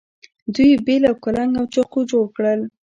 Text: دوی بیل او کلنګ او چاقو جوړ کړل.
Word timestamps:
دوی 0.55 0.71
بیل 0.85 1.03
او 1.09 1.15
کلنګ 1.23 1.51
او 1.59 1.65
چاقو 1.73 1.99
جوړ 2.09 2.25
کړل. 2.35 2.61